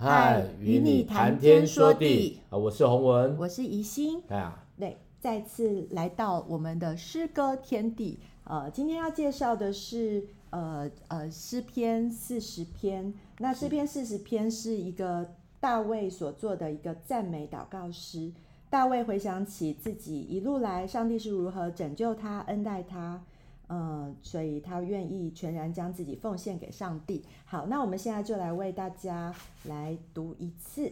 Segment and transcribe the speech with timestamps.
[0.00, 2.56] 嗨，与你谈天说地啊！
[2.56, 4.22] 我是洪文，我是宜心。
[4.28, 8.20] 哎呀，对，再次来到我们的诗歌天地。
[8.44, 13.12] 呃，今天要介绍的是呃呃诗篇四十篇。
[13.38, 18.30] 那诗篇四十篇是一个大卫所做的一个赞美祷告诗。
[18.70, 23.20] 大卫回想起自己一路来，上帝是如何拯救他、恩待他。
[23.68, 27.22] 嗯，所以他愿意全然将自己奉献给上帝。
[27.44, 30.90] 好，那我们现在就来为大家来读一次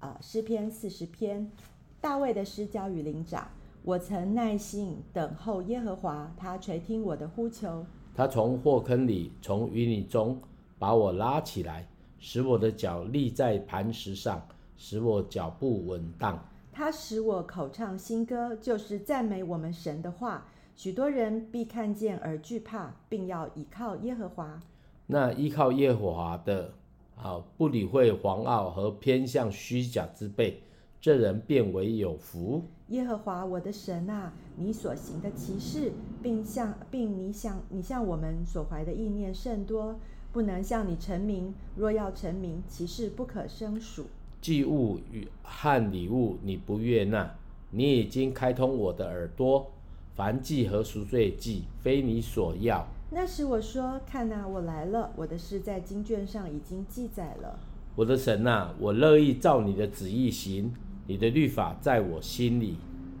[0.00, 1.50] 啊，诗篇四十篇，
[2.00, 3.48] 大卫的诗交与灵长。
[3.84, 7.86] 我曾耐心等候耶和华，他垂听我的呼求。
[8.14, 10.36] 他从祸坑里，从淤泥中
[10.80, 11.86] 把我拉起来，
[12.18, 14.44] 使我的脚立在磐石上，
[14.76, 16.36] 使我脚步稳当。
[16.72, 20.44] 他使我口唱新歌，就是赞美我们神的话。
[20.76, 24.60] 许多人必看见而惧怕，并要倚靠耶和华。
[25.06, 26.74] 那依靠耶和华的，
[27.16, 30.60] 啊，不理会狂傲和偏向虚假之辈，
[31.00, 32.62] 这人便为有福。
[32.88, 35.92] 耶和华我的神啊，你所行的奇事，
[36.22, 39.98] 并向并你向你向我们所怀的意念甚多，
[40.30, 41.54] 不能向你成名。
[41.74, 44.04] 若要成名，其事不可胜数。
[44.42, 47.34] 祭物与和礼物你不悦纳，
[47.70, 49.72] 你已经开通我的耳朵。
[50.16, 52.86] 燔祭和赎罪祭非你所要。
[53.10, 57.58] 那时我说：“看哪，我来了，我的事在经卷上已经记载了。”
[57.94, 60.72] 我的神呐，我乐意照你的旨意行，
[61.06, 62.76] 你的律法在我心里。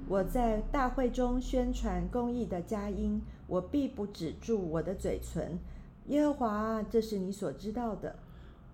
[0.08, 5.58] 我在大会中宣传公义的佳音，我必不止住我的嘴唇。
[6.08, 8.16] 耶和华，这是你所知道的。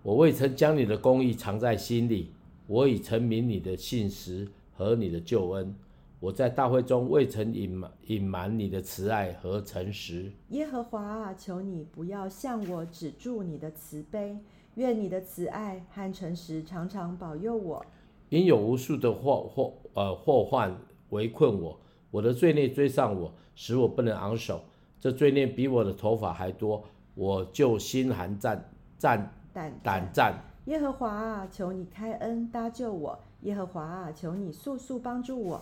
[0.03, 2.31] 我未曾将你的公义藏在心里，
[2.67, 5.75] 我已陈明你的信实和你的救恩。
[6.23, 10.31] 我在大会中未曾隐瞒隐瞒你的慈爱和诚实。
[10.51, 14.39] 耶和华啊，求你不要向我止住你的慈悲，
[14.77, 17.85] 愿你的慈爱和诚实常常保佑我。
[18.29, 20.73] 因有无数的祸祸呃祸患
[21.11, 21.77] 围困我，
[22.13, 24.63] 我的罪孽追上我，使我不能昂首。
[25.01, 26.85] 这罪孽比我的头发还多，
[27.17, 30.35] 我就心寒战战胆胆战。
[30.67, 33.19] 耶和华啊，求你开恩搭救我。
[33.41, 35.61] 耶和华啊，求你速速帮助我。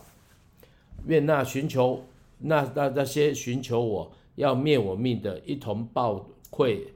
[1.06, 2.04] 愿那寻求
[2.38, 6.86] 那那那些寻求我要灭我命的，一同报愧，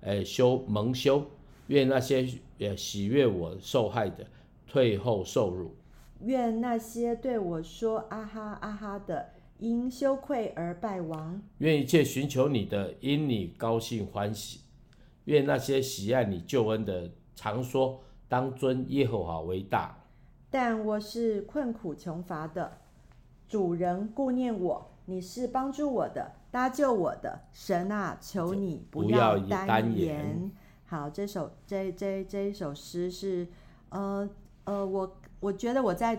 [0.00, 1.24] 呃，修蒙羞。
[1.68, 2.28] 愿那些
[2.58, 4.26] 呃喜悦我受害的，
[4.66, 5.74] 退后受辱。
[6.20, 11.40] 愿那些对我说啊哈啊哈的，因羞愧而败亡。
[11.58, 14.60] 愿一切寻求你的，因你高兴欢喜。
[15.24, 20.04] 愿那些喜爱你救恩的，常说当尊耶和华为大。
[20.50, 22.81] 但我是困苦穷乏的。
[23.52, 28.16] 主人顾念我，你是帮助我的，搭救我的神啊！
[28.18, 30.50] 求你不要单言。
[30.86, 33.46] 好，这首这这这一首诗是，
[33.90, 34.26] 呃
[34.64, 36.18] 呃，我我觉得我在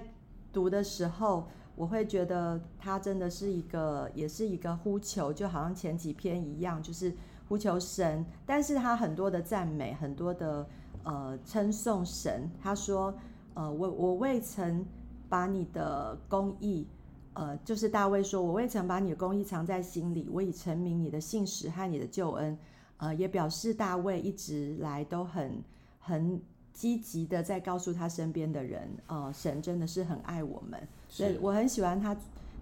[0.52, 7.12] 读的时候，我会觉得它真的是一个，也是一个呼求，就好像前几篇一样，就是
[7.50, 8.24] 呼求神。
[8.46, 10.68] 但是他很多的赞美，很多的
[11.04, 12.48] 呃称颂神。
[12.62, 13.12] 他说，
[13.56, 14.86] 呃，我我未曾
[15.28, 16.88] 把你的公义。
[17.34, 22.58] 呃，就是大卫说：“我未曾把你的公义藏在心里，我已陈明你的信实和你的救恩。”
[22.98, 25.62] 呃，也表示大卫一直来都很
[26.00, 26.40] 很
[26.72, 30.80] 积极的在告诉他身边的人，呃，神真的是很爱我们。
[31.10, 32.16] 所以我很喜欢他，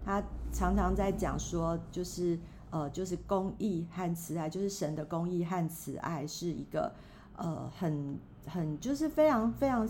[0.04, 2.40] 他常常在讲说，就是
[2.72, 6.92] 呃，就是公义和慈爱，就是神的公义和慈爱是一个
[7.36, 8.18] 呃很
[8.48, 9.88] 很就是非常非常。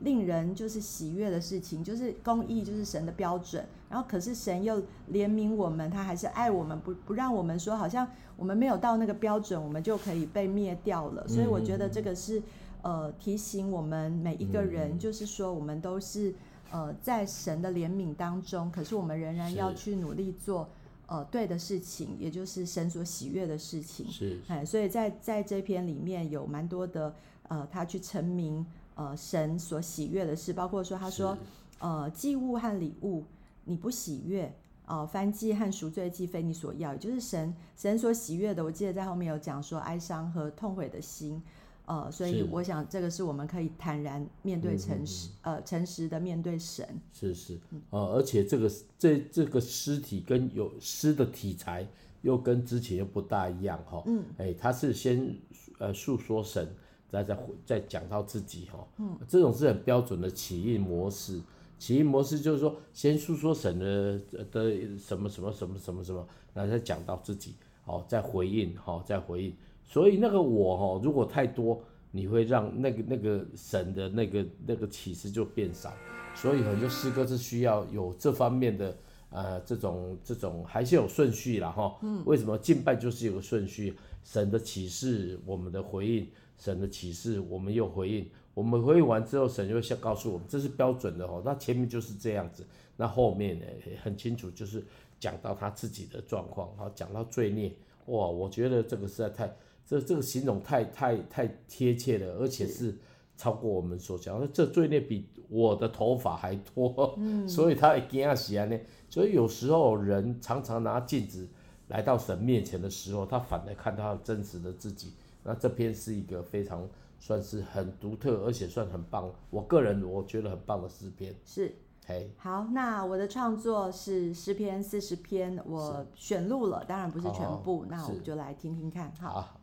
[0.00, 3.66] 令人就是喜悦的事情，就是公义，就是神的标准。
[3.90, 4.76] 然后，可是神又
[5.10, 11.26] 怜悯我们，他还是爱我们，不不让我们说好像我们没有到那个标准，我们就可以被灭掉了。
[11.26, 12.42] 所以，我觉得这个是
[12.82, 16.34] 呃提醒我们每一个人，就是说我们都是
[16.70, 20.68] 呃在神的怜悯当中，可是我们仍然要去努力做
[21.06, 24.06] 呃对的事情，也就是神所喜悦的事情。
[24.10, 27.14] 是，哎，所以在在这篇里面有蛮多的
[27.48, 28.64] 呃，他去陈明。
[28.98, 31.38] 呃，神所喜悦的事，包括说，他说，
[31.78, 33.22] 呃，祭物和礼物
[33.64, 34.52] 你不喜悦，
[34.86, 38.64] 呃，燔祭和赎罪祭非你所要，也就是神神所喜悦的。
[38.64, 41.40] 我记得在后面有讲说，哀伤和痛悔的心，
[41.86, 46.84] 呃，所以我想这个是我们可以坦然面对诚实，嗯、呃，诚实的面对神。
[47.12, 47.56] 是是，
[47.90, 48.68] 呃，而且这个
[48.98, 51.86] 这这个诗体跟有诗的题材
[52.22, 55.36] 又跟之前又不大一样哈，嗯，哎，他是先
[55.78, 56.68] 呃诉说神。
[57.10, 61.40] 再再再讲到自己哈，嗯，这种是很标准的起因模式。
[61.78, 64.20] 起因模式就是说，先诉说神的
[64.50, 69.54] 的什么什么什么什么什么，然后再讲到自己，哦，再回应，哈，再回应。
[69.84, 75.92] 所以那个我哈，如果太多，你会让那个那个神的那个那个启示就变少。
[76.34, 78.96] 所以很多诗歌是需要有这方面的。
[79.30, 81.98] 呃，这种这种还是有顺序啦哈。
[82.00, 82.22] 嗯。
[82.24, 83.94] 为什么敬拜就是有个顺序？
[84.24, 86.24] 神的启示，我们的回应；
[86.58, 88.28] 神的启示，我们又回应。
[88.54, 91.40] 我们回应完之后，神就会先告诉我们，这是标准的哦。
[91.44, 92.66] 那前面就是这样子，
[92.96, 93.64] 那后面呢
[94.02, 94.84] 很清楚，就是
[95.20, 97.72] 讲到他自己的状况，好讲到罪孽。
[98.06, 99.56] 哇，我觉得这个实在太，
[99.86, 102.98] 这这个形容太太太贴切了，而且是
[103.36, 104.48] 超过我们所讲的。
[104.48, 108.76] 这罪孽比我的头发还多，嗯，所以他会惊死啊呢。
[109.08, 111.48] 所以有时候人常常拿镜子
[111.86, 115.12] 来到神面前的时候，他反而看到真实的自己。
[115.48, 116.86] 那这篇是一个非常
[117.18, 119.32] 算是很独特，而且算很棒。
[119.48, 121.34] 我个人我觉得很棒的诗篇。
[121.42, 121.74] 是，
[122.06, 127.78] 嘿，好，那我的创作是诗篇四十篇，我选录了，当然不是全部。
[127.78, 129.10] 好好，那我们就来听听看。
[129.18, 129.57] 好。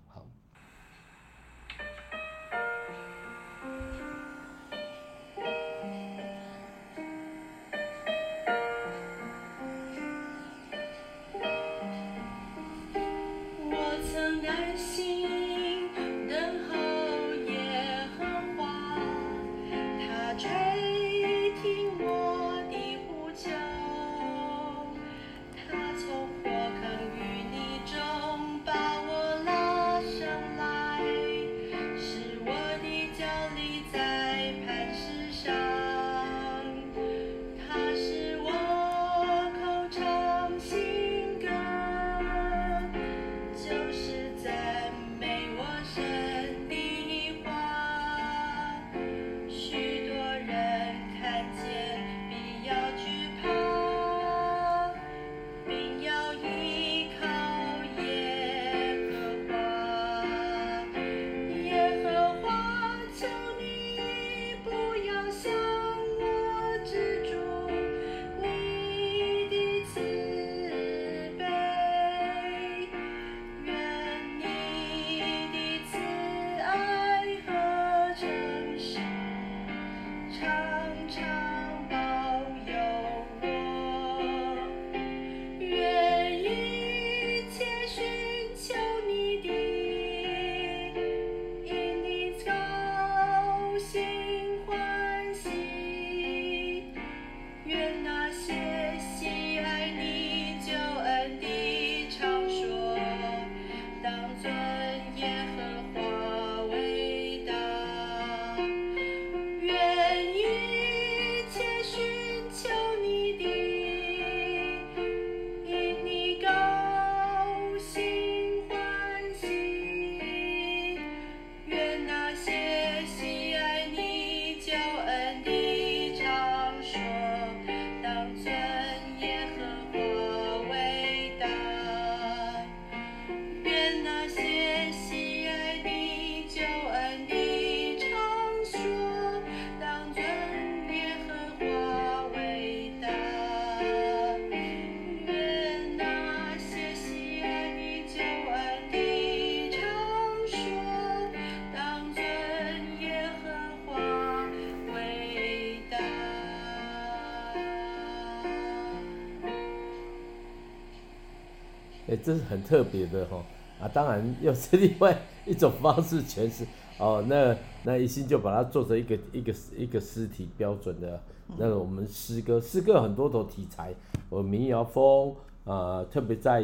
[162.25, 163.45] 这是很特别的哈
[163.79, 165.15] 啊，当然又是另外
[165.45, 166.65] 一种方式诠释
[166.97, 167.23] 哦。
[167.27, 171.21] 那那一心就把它做成一个一个一个诗体标准的
[171.57, 173.93] 那个我们诗歌，诗歌有很多种题材，
[174.27, 176.63] 我民谣风啊，特别在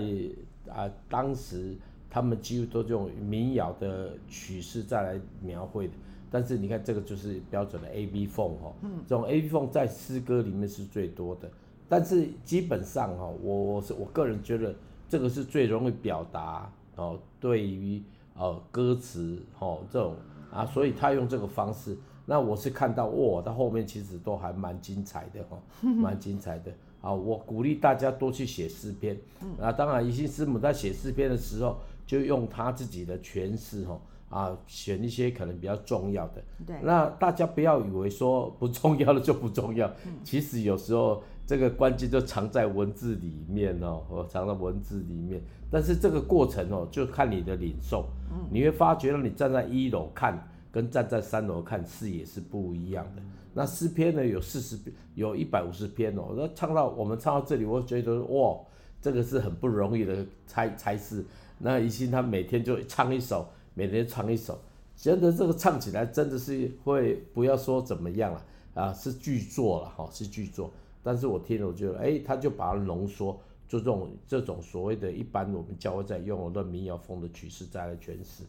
[0.68, 1.76] 啊当时
[2.10, 5.94] 他们几乎都用民谣的曲式再来描绘的。
[6.32, 8.74] 但是你看这个就是标准的 A B 风哈，
[9.06, 11.48] 这种 A B 风在诗歌里面是最多的。
[11.88, 14.74] 但是基本上哈，我我是我个人觉得。
[15.12, 18.02] 这个是最容易表达哦，对于
[18.34, 20.16] 呃歌词哦这种
[20.50, 21.98] 啊，所以他用这个方式。
[22.26, 27.12] 那我是看到哇，他后面其实都还蛮精彩的哈， 蛮精彩的啊。
[27.12, 29.20] 我鼓励大家多去写诗篇。
[29.60, 31.76] 啊，当然一心师母在写诗篇的时候，
[32.08, 34.00] 就用他自己的诠释哈
[34.30, 36.42] 啊，选一些可能比较重要的。
[36.66, 36.78] 对。
[36.82, 39.92] 那大家不要以为说不重要的就不重要，
[40.24, 41.22] 其实有时候。
[41.52, 45.42] 这个关键就藏在文字里面哦，哦，藏在文字里面。
[45.70, 48.06] 但是这个过程哦，就看你的领受。
[48.32, 53.22] 嗯，你会发觉，你站在一楼看，跟站在三楼看视野是不一样的。
[53.54, 54.80] 那诗篇呢，有四十，
[55.14, 56.34] 有一百五十篇哦。
[56.38, 58.58] 那唱到我们唱到这里，我觉得哇，
[59.02, 61.26] 这个是很不容易的差差事。
[61.58, 64.58] 那一心他每天就唱一首，每天唱一首。
[64.96, 68.42] 觉得这个唱起来真的是会不要说怎么样了
[68.74, 70.72] 啊，是巨作了哈，是巨作。
[71.04, 78.44] 但是我听了，我觉得哎，他就把它浓缩，就这种这种所谓的一般我们教会在用的民谣风的曲式再来诠释。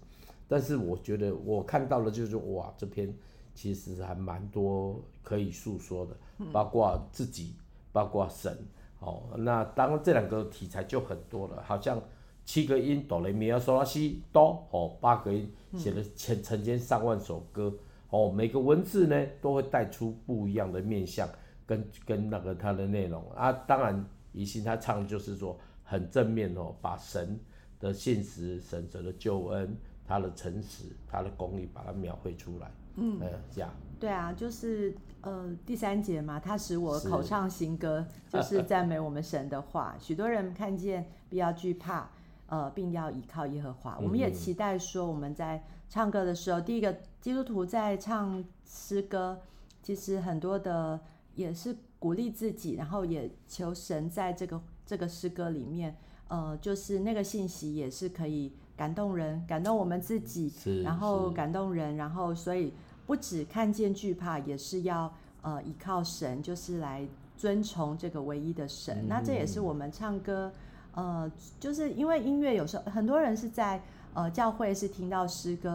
[0.48, 3.14] 但是我觉得我看到了就是哇，这篇
[3.54, 6.16] 其实还蛮多可以诉说的，
[6.52, 7.54] 包括自己，
[7.92, 8.56] 包括神。
[9.00, 12.00] 哦，那当然这两个题材就很多了，好像
[12.44, 17.72] 七个音哆来咪发嗦拉西哆，哦，八个音写了成成千上万首歌，
[18.10, 21.28] 哦，每个文字呢都会带出不一样的面向。
[21.66, 27.38] 跟跟那个他的内容啊，当然宜兴他唱就是说很正面哦，把神
[27.78, 29.76] 的信实、神神的救恩、
[30.06, 32.70] 他的诚实、他的公义，把它描绘出来。
[32.96, 33.70] 嗯，呃，这样。
[33.98, 39.94] 对啊，就是呃第三节嘛，他使我口唱新歌，是就是赞美我们神的话。
[40.00, 42.10] 许多人看见，不要惧怕，
[42.46, 43.96] 呃，并要依靠耶和华。
[44.00, 49.40] 嗯、我们也期待说，我们在唱歌的时候，第一个基督徒在唱诗歌，
[49.82, 50.98] 其实很多的。
[51.34, 55.96] 也是鼓励自己，然后也求神在这个这个诗歌里面，
[56.28, 62.72] 呃，就是那个信息也是可以感动人，感动我们自己，然后感动人，然后所以
[63.06, 65.12] 不只看见惧怕，也是要
[65.42, 68.98] 呃依靠神，就是来尊崇这个唯一的神。
[69.02, 70.52] 嗯、那这也是我们唱歌，
[70.94, 73.82] 呃，就是因为音乐有时候很多人是在
[74.14, 75.70] 呃教会是听到诗歌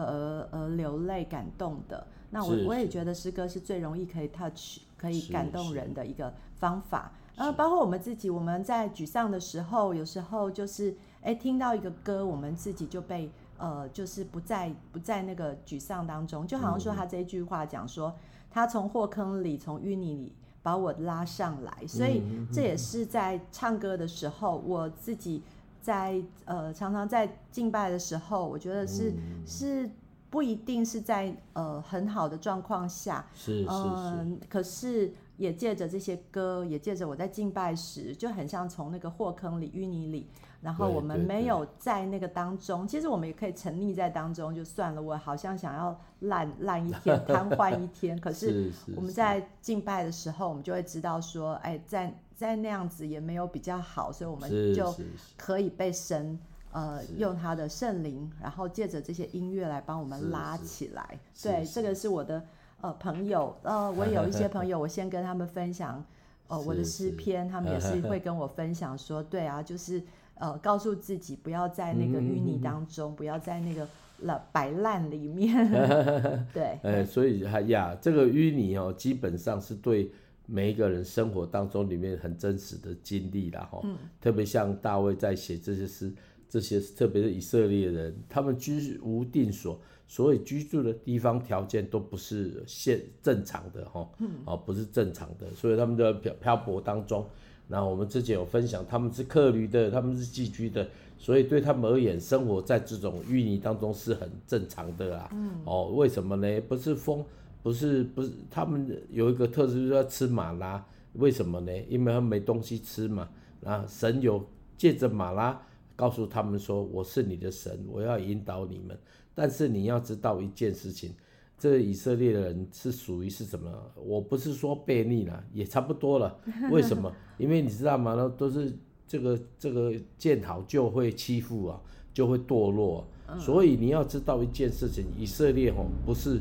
[0.52, 2.06] 而而流泪感动的。
[2.30, 4.80] 那我我也觉得诗歌是最容易可以 touch。
[4.98, 18.12] 可以感动人的一个方法，呃包括我们自己，我们在沮丧的时候，有时候就是哎听到一个歌，我们自己就被呃就是不在不在那个沮丧当中，就好像说他这一句话讲说，
[18.50, 25.42] 他从祸坑里从淤泥里把我拉上来，所以这也是在唱歌的时候，我自己
[25.80, 29.14] 在呃常常在敬拜的时候，我觉得是
[29.46, 29.88] 是。
[30.30, 40.28] 不一定是在呃很好的状况下，是是是，嗯，可是也借着这些歌，也借着我在敬拜时，就很像从那个祸坑里、淤泥里，
[40.60, 45.00] 然后我们没有在那个当中，其实我们也可以沉溺在当中就算了。
[45.00, 54.94] 我好像想要烂烂一天、 瘫痪一天，可是我们在敬拜的时候，我们就会知道说，哎，在在那样子也没有比较好，所以我们就
[55.38, 56.38] 可以被神。
[56.70, 61.18] 呃，用他的圣灵，然后借着这些音乐来帮我们拉起来。
[61.42, 62.44] 对，这个是我的
[62.82, 66.04] 呃朋友，呃， 我有一些朋友，我先跟他们分享，
[66.46, 70.02] 呃，我的诗篇，他们也是会跟我分享说，对啊，就是
[70.34, 75.70] 呃，告诉自己不要在那个淤泥当中，不要在那个了摆烂里面。
[76.52, 80.12] 对，哎，所以还呀，这个淤泥哦，基本上是对
[80.44, 83.80] 每一个人生活当中里面很真实的经历啦哈。
[83.84, 83.96] 嗯。
[84.20, 86.12] 特别像大卫在写这些诗。
[86.48, 94.08] 这些特别是以色列人，他们居无定所，所以居住的地方条件都不是现正常的哈，
[94.46, 97.26] 哦，不是正常的，所以他们在漂漂泊当中。
[97.70, 100.88] 那我们之前有分享，他们是客旅的，他们是寄居的，
[101.18, 105.30] 所以对他们而言，生活在这种淤泥当中是很正常的啊。
[105.66, 106.60] 哦，为什么呢？
[106.62, 107.22] 不是风，
[107.62, 111.72] 不是不是，他们有一个特质就是要吃马拉，为什么呢？
[111.90, 113.28] 因为他们没东西吃嘛。
[113.62, 114.42] 啊，神有
[114.78, 115.60] 借着马拉。
[115.98, 118.96] 告诉他们说：“我是你的神，我要引导你们。
[119.34, 121.12] 但是你要知道一件事情，
[121.58, 123.68] 这以色列的人是属于是什么？
[123.96, 126.38] 我不是说悖逆了，也差不多了。
[126.70, 127.12] 为什么？
[127.36, 128.14] 因为你知道吗？
[128.16, 128.72] 那都是
[129.08, 131.82] 这个这个见好就会欺负啊，
[132.14, 133.36] 就会堕落啊。
[133.36, 136.40] 所以你要知道一件事情，以色列吼不是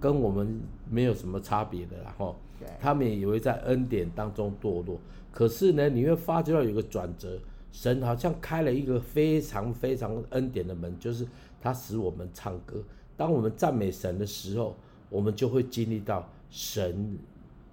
[0.00, 0.58] 跟我们
[0.90, 2.36] 没有什么差别的啦吼。
[2.80, 4.98] 他们也以为在恩典当中堕落，
[5.30, 7.38] 可是呢，你会发觉到有个转折。”
[7.74, 11.26] 神好像开了一个非常非常恩典的门，就是
[11.60, 12.80] 他使我们唱歌。
[13.16, 14.76] 当我们赞美神的时候，
[15.10, 17.18] 我们就会经历到神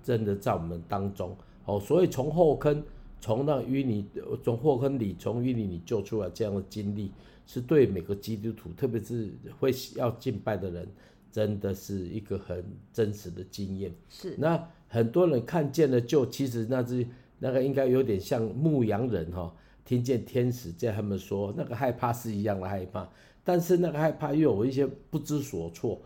[0.01, 1.37] 真的在我们当中。
[1.65, 2.83] 哦，所以从祸坑，
[3.21, 4.03] 从那淤泥，
[4.43, 7.11] 从祸坑里，从淤泥里救出来这样的经历，
[7.45, 10.87] 是对每个基督徒，特别是会要敬拜的人，
[11.31, 13.93] 真的是一个很真实的经验。
[14.09, 14.35] 是。
[14.39, 17.05] 那很多人看见了，就其实那只
[17.37, 19.53] 那个应该有点像牧羊人哈。
[19.83, 23.09] 听见天使在他们说，那个害怕是一样的害怕，
[23.43, 26.01] 但是那个害怕又有一些不知所措。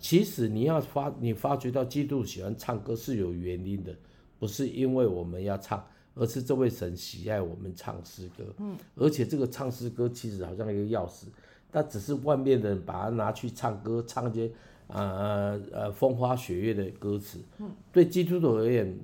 [0.00, 3.94] 其实你要发，你发觉到基督喜欢唱歌是有原因的，
[4.38, 8.44] 不是因为我们要唱，而是这位神喜爱我们唱诗歌。
[8.58, 11.24] 嗯，而且这个唱诗歌其实好像一个钥匙，
[11.70, 14.50] 但只是外面的人把它拿去唱歌，唱一些
[14.86, 17.40] 呃呃风花雪月的歌词。
[17.58, 18.96] 嗯，对基督徒而言，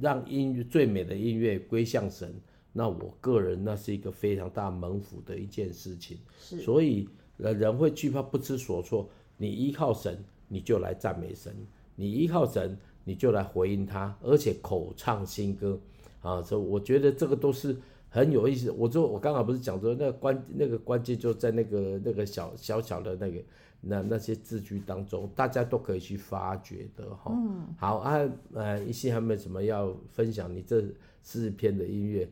[0.00, 2.34] 让音乐最美的音乐归向神。
[2.72, 11.52] 那我个人那是一个非常大门府的一件事情，是，所以人人会惧怕不知所措，你依靠神，你就来赞美神；
[11.96, 15.80] 你依靠神，你就来回应他，而且口唱新歌
[16.22, 16.40] 啊！
[16.42, 17.76] 所以我觉得这个都是
[18.08, 18.70] 很有意思。
[18.70, 23.42] 我就我刚刚不是讲说那个关那个关键就在那个那个小小小的那个
[23.80, 27.32] 那那些字句当中，大家都可以去发掘的哈。
[27.34, 28.20] 嗯，好啊，
[28.52, 30.54] 呃，一些还没有什么要分享？
[30.54, 30.84] 你这
[31.22, 32.28] 四篇的音乐，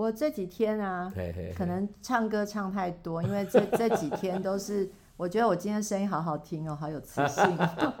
[0.00, 4.90] 我这几天啊，嘿嘿嘿可能唱歌唱太多，因为这 这几天都是。
[5.18, 7.44] 我觉得我今天声音好好听哦，好有磁性。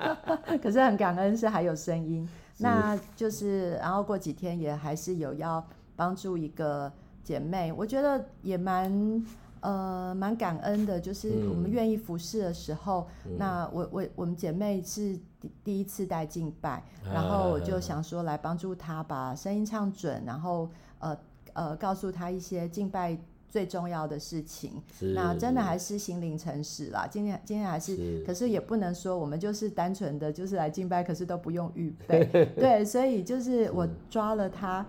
[0.62, 2.26] 可是很感恩是还有声音，
[2.56, 5.62] 那就是然后过几天也还是有要
[5.94, 6.90] 帮助一个
[7.22, 9.22] 姐妹，我觉得也蛮
[9.60, 21.14] 呃蛮感恩的，就是我们愿意服侍的时候，嗯、那我我我们姐妹是第第一次带敬拜，然后我就想说来帮助她把声音唱准，然后呃
[21.54, 23.18] 呃告诉他一些敬拜。
[23.52, 24.80] 最重要的事情，
[25.12, 27.04] 那真的还是心灵诚实啦。
[27.10, 32.24] 今天今天还是，是，可是也不能说我们就是单纯的就是来敬拜，可是都不用预备。
[32.54, 34.86] 对，所以就是我抓了他，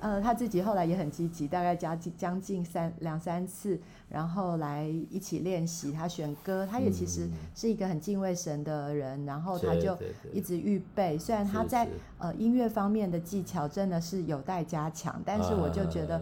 [0.00, 5.92] 呃，他自己后来也很积极，大概加近将近三两三次，然后来一起练习。
[5.92, 9.96] 他选歌，他也其实是一个很敬畏神的人，然后他就
[10.32, 11.18] 一直预备。
[11.18, 16.20] 虽然他在呃音乐方面的技巧真的是有待加强，但是我就觉得。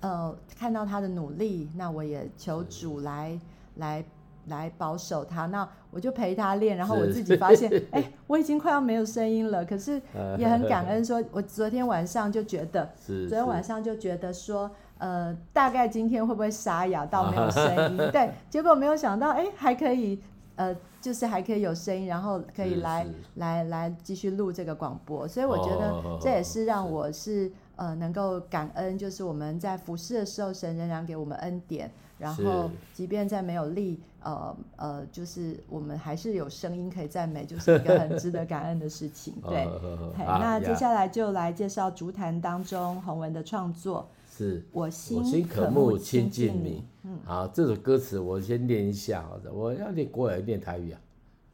[0.00, 3.36] 呃，看到他的努力，那我也求主来
[3.78, 4.04] 来
[4.48, 5.46] 来保守他。
[5.46, 9.64] 那我就陪他练， 然后我自己发现，哎、欸，我已经快要没有声音了。
[9.64, 10.00] 可是
[10.36, 17.96] 也很感恩说，说我昨天晚上就觉得， 昨天晚上就觉得说，呃，大概今天会不会沙哑到没有声音？
[18.12, 20.20] 对，结果没有想到，哎、欸，还可以，
[20.56, 25.26] 呃，就是还可以有声音，然后可以来来来继续录这个广播。
[25.26, 27.50] 所以我觉得这也是让我是。
[27.78, 31.88] 呃，能够感恩，就是我们在服侍的时候，神仍然给我们恩典。
[32.18, 39.34] 然后，即便在没有力，呃呃，就是我们还是有声音可以赞美，就是一个很值得感恩的事情。
[39.48, 39.68] 对，
[40.16, 44.08] 那接下来就来介绍竹坛当中洪文的创作。
[44.30, 46.84] 是，我心渴慕亲近你。
[47.02, 51.00] 嗯，好，这首歌词我先念一下，好的，我要念国语，念台语啊？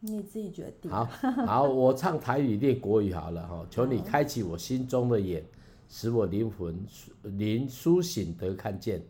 [0.01, 0.91] 你自己决定。
[0.91, 1.05] 好，
[1.47, 3.67] 好，我唱台语，念国语好了哈。
[3.71, 5.45] 求你开启我心中的眼。
[5.87, 6.77] 使我灵魂
[7.23, 9.01] 灵苏醒得看见，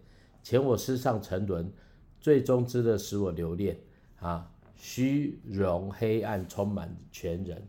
[0.44, 1.72] 遣我世上沉沦，
[2.24, 3.76] 最终之的使我留恋
[4.18, 4.50] 啊！
[4.76, 7.62] 虚荣黑暗充满全人，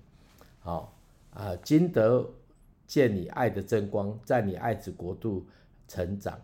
[0.62, 0.98] 好
[1.32, 1.54] 啊！
[1.58, 2.26] 今得
[2.88, 5.46] 见你爱的真光，在你爱子国度
[5.90, 6.40] 成长，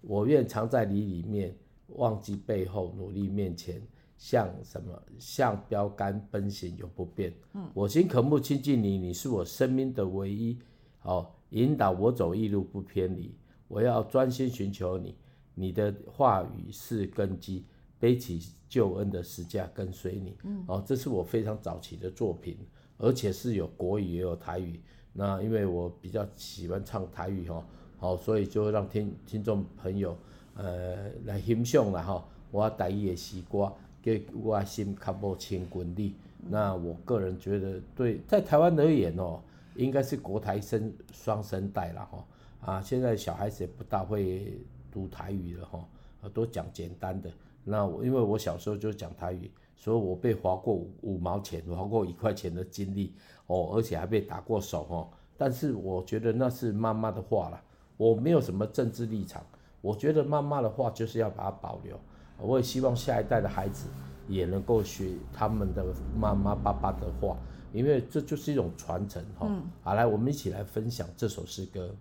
[0.00, 1.52] 我愿常在你里面，
[1.88, 3.82] 忘记背后，努力面前，
[4.16, 5.02] 像什么？
[5.18, 7.34] 像标杆奔行永不变。
[7.54, 10.56] 嗯，我心渴慕亲近你，你是我生命的唯一。
[11.02, 11.32] 哦。
[11.50, 13.34] 引导我走义路不偏离，
[13.66, 15.16] 我要专心寻求你。
[15.58, 17.64] 你的话语是根基，
[17.98, 20.36] 背起救恩的十架跟随你。
[20.44, 22.56] 嗯，哦，这是我非常早期的作品，
[22.98, 24.80] 而且是有国语也有台语。
[25.12, 27.66] 那因为我比较喜欢唱台语哈，
[27.98, 30.16] 好，所以就让听听众朋友
[30.54, 32.28] 呃来欣赏了哈。
[32.50, 36.14] 我台语的诗歌，给我心较无千滚力。
[36.48, 39.40] 那我个人觉得，对在台湾而言哦。
[39.74, 42.26] 应该是国台生双声带了哈
[42.62, 42.80] 啊！
[42.80, 44.58] 现在小孩子也不大会
[44.96, 45.86] 读台语了哈，
[46.32, 47.30] 都讲简单的。
[47.62, 53.12] 那我因为我小时候就讲台语，所以我被划过五五毛钱、划过一块钱的经历
[53.46, 55.06] 哦，而且还被打过手哈。
[55.36, 57.60] 但是我觉得那是妈妈的话了，
[57.98, 59.44] 我没有什么政治立场。
[59.82, 62.00] 我觉得妈妈的话就是要把它保留。
[62.38, 63.88] 我也希望下一代的孩子
[64.26, 65.84] 也能够学他们的
[66.18, 67.36] 妈妈爸爸的话。
[67.72, 71.94] 因为这就是一种传承哈，嗯、好，来，我们一起来分享这首诗歌。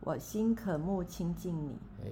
[0.00, 1.68] 我心渴慕亲近你。
[1.68, 2.02] 啊，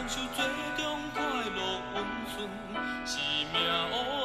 [0.00, 0.44] 享受最
[0.82, 2.48] 终快乐温存
[3.04, 3.18] 是
[3.52, 4.19] 命运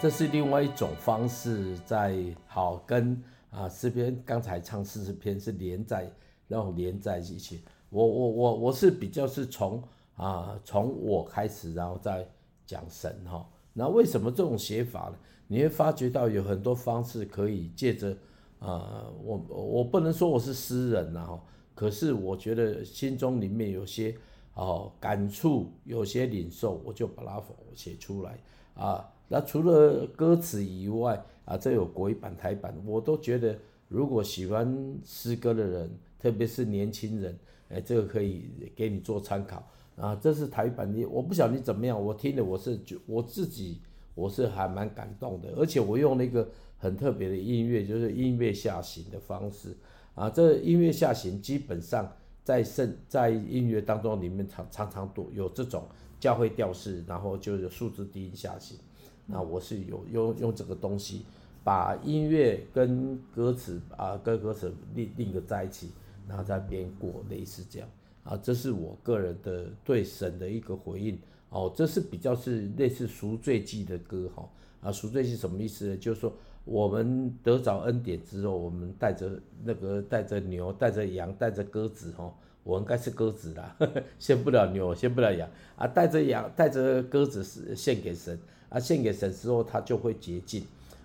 [0.00, 6.10] 这是另外一种方式，在好跟啊诗篇刚才唱四十篇是连在
[6.46, 7.64] 然后连在一起。
[7.88, 9.82] 我我我我是比较是从
[10.16, 12.28] 啊从我开始，然后再
[12.66, 13.48] 讲神哈。
[13.72, 15.16] 那为什么这种写法呢？
[15.48, 18.16] 你会发觉到有很多方式可以借着
[18.58, 21.42] 啊，我我不能说我是诗人呐哈，
[21.74, 24.14] 可是我觉得心中里面有些
[24.54, 27.42] 哦感触，有些领受，我就把它
[27.74, 28.38] 写出来
[28.74, 29.04] 啊。
[29.28, 33.58] 那除了歌词以外啊，这有国语版、台版，我都觉得
[33.88, 39.64] 如果喜欢诗歌的人，特别是年轻人，哎，这个可以给你做参考
[39.96, 40.14] 啊。
[40.20, 43.80] 这是台版的，我不晓得你怎么样，我听了我是觉我自己
[44.14, 49.76] 我是还蛮感动的，而且我用了一个很特别的音乐，就是音乐下行的方式
[50.14, 50.30] 啊。
[50.30, 52.10] 这音乐下行基本上
[52.42, 55.84] 在圣在音乐当中里面常常常都有这种
[56.18, 58.78] 教会调式，然后就是数字低音下行。
[59.26, 61.26] 那我是有用用这个东西，
[61.64, 65.90] 把音乐跟歌词啊跟歌词另另个在一起，
[66.28, 67.88] 然后再编过类似这样
[68.22, 71.18] 啊，这是我个人的对神的一个回应
[71.50, 74.48] 哦，这是比较是类似赎罪祭的歌哈
[74.80, 75.96] 啊，赎罪祭什么意思呢？
[75.96, 76.32] 就是说
[76.64, 79.30] 我们得着恩典之后，我们带着
[79.64, 83.76] 那个带着牛带着羊带着鸽子哈，我应该是鸽子啦，
[84.20, 88.38] 献不了牛献不了羊啊，带着羊带着鸽子是献给神。
[88.68, 90.64] 啊，献给神之后，它就会洁净。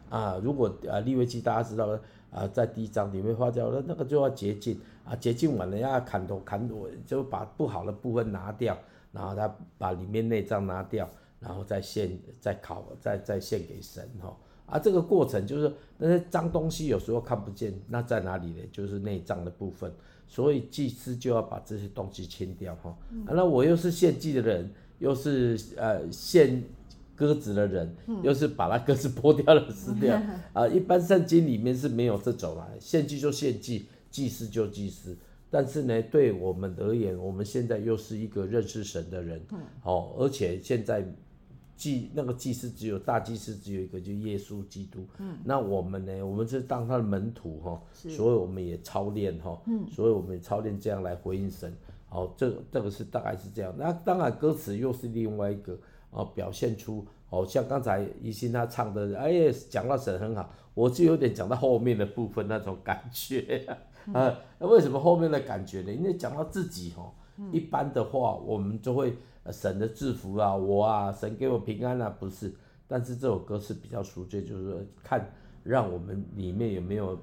[0.09, 1.87] 啊，如果啊利未记大家知道，
[2.31, 4.77] 啊，在第一章里面发酵了，那个就要洁净。
[5.05, 8.77] 啊，洁净完了要砍头砍头，就把不好的部分拿掉，
[9.11, 14.37] 然后他把里面内脏拿掉，然后再献再烤再再献给神哈。
[14.65, 18.61] 啊，这个过程就是那些脏东西有时候看不见，那在哪里呢？
[18.71, 19.91] 就是内脏的部分，
[20.27, 22.95] 所以祭司就要把这些东西清掉哈。
[23.25, 24.69] 啊，那我又是献祭的人，
[24.99, 26.61] 又是呃献。
[27.15, 30.19] 鸽子的人，又是把那鸽子剥掉了撕掉
[30.53, 30.67] 啊！
[30.67, 35.15] 一般圣经里面是没有这种啊，献祭就献祭，祭司就祭司。
[35.49, 39.39] 但是呢，对我们而言，我们现在又是一个认识神的人，
[39.83, 41.05] 哦，而且现在
[41.75, 45.05] 祭那个祭司只有大祭司只有一个，就耶稣基督。
[45.43, 46.25] 那我们呢？
[46.25, 51.71] 我们是当他的门徒哈，所以我们也操练哈，所以我们也操练这样来回应神。
[52.09, 53.73] 哦，这这个是大概是这样。
[53.77, 55.77] 那当然歌词又是另外一个。
[56.11, 63.65] 哦，表现出哦，像刚才怡心他唱的，哎呀，讲到神很好，我就有点讲到后面的部分那种感觉，
[64.13, 65.91] 啊，那为什么后面的感觉呢？
[65.91, 67.11] 因为讲到自己哦，
[67.51, 69.15] 一般的话我们就会
[69.51, 72.53] 神的祝福啊，我啊，神给我平安啊，不是，
[72.87, 75.31] 但是这首歌是比较赎罪，就是说看
[75.63, 77.17] 让我们里面有没有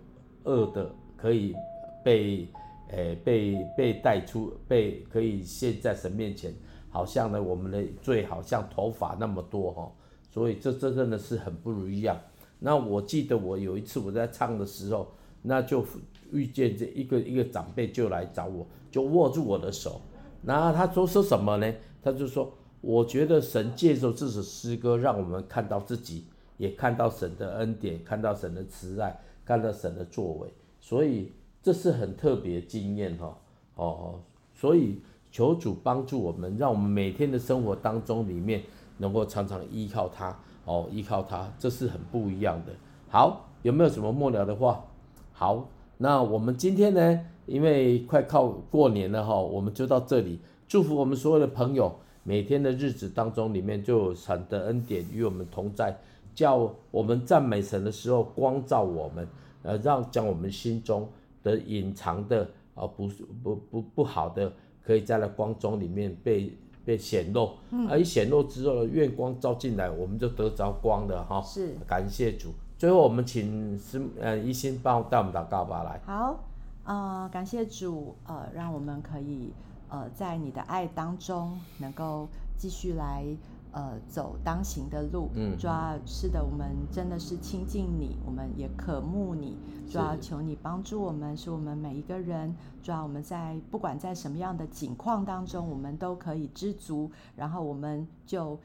[0.44, 1.54] 恶的可以
[2.02, 2.48] 被，
[2.90, 6.54] 诶、欸，被被带出，被可以现在神面前。
[6.90, 9.92] 好像呢，我们的罪好像头发那么多哈，
[10.30, 12.18] 所以这这真的是很不如一样。
[12.58, 15.06] 那我记得我有一次我在唱的时候，
[15.42, 15.84] 那就
[16.32, 20.00] 遇见这一个一个长辈就来找我，就握住我的手，
[20.42, 21.72] 然后他说说什么呢？
[22.02, 26.24] 他就说，我觉得神借着这首诗歌，让我们看到自己
[26.56, 30.48] 也看到神的恩典，看到神的慈爱，看到神的作为，
[30.80, 33.38] 所以这是很特别经验哈。
[33.76, 34.20] 哦，
[34.54, 35.00] 所以
[35.38, 38.60] 求主帮助我们，让我们每天的生活当中里面
[38.96, 42.72] 能够常常依靠他，哦，依靠他，这是很不一样的。
[43.08, 44.84] 好，有没有什么末了的话？
[45.32, 55.96] 好，那我们今天呢，因为快靠过年了哈，我们就到这里，祝福我们所有的朋友，每天的日子当中里面就有神的恩典与我们同在，
[56.34, 59.28] 叫我们赞美神的时候光照我们，
[59.62, 61.08] 呃，让将我们心中
[61.44, 62.44] 的隐藏的。
[62.74, 63.08] 啊，不
[63.42, 64.52] 不不不好的，
[64.88, 66.50] 可以在那光中里面被
[66.82, 67.50] 被显露，
[67.90, 71.42] 而、嗯、一显露之后，月光照进来，我们就得着光的哈。
[71.42, 72.54] 是，感谢主。
[72.78, 76.00] 最后，我们请师呃一心帮带我们祷告吧，来。
[76.06, 76.42] 好，
[76.84, 79.52] 呃，感谢主，呃，让我们可以
[79.90, 83.26] 呃在你的爱当中能够继续来。
[83.72, 89.56] 呃，走当行的路，嗯，主要是的，我们真的是亲近你，我们也渴慕你，
[89.90, 98.58] 主要求你帮助我们，使我们每一个人，主要我们在不管在什么样的境况当中，我们都可以知足，然后我们就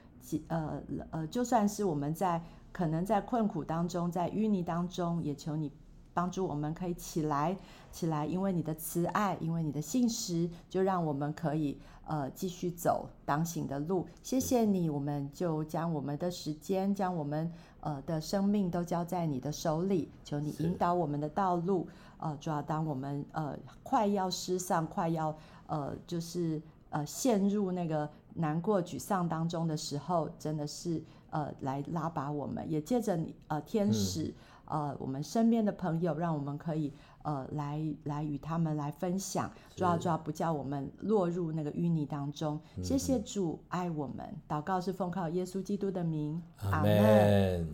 [0.47, 5.71] 呃呃，就算是我们在可能在困苦当中，在淤泥当中，也求你
[6.13, 7.57] 帮助我们可以起来，
[7.91, 11.79] 起来，因为你的慈爱，因为你的信实，就让我们可以。
[12.05, 17.49] 呃，继续走当行的路，谢谢你，我们就将我们的时间，将我们
[17.79, 21.87] 呃的生命都交在你的手里，求你引导我们的道路。
[22.17, 25.33] 呃，主要当我们呃快要失丧，快要
[25.67, 34.33] 呃就是呃陷入那个难过沮丧当中的时候，真的是呃来拉拔我们，也借着你呃天使、
[34.65, 36.93] 呃我们身边的朋友，让我们可以。
[37.25, 42.59] 呃，来来与他们来分享，主要主要不叫我们落入那个淤泥当中。
[42.83, 47.65] 谢谢主爱我们，祷告是奉靠耶稣基督的名，阿门。